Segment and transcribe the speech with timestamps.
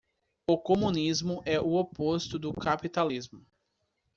[0.47, 3.45] O comunismo é o oposto do capitalismo.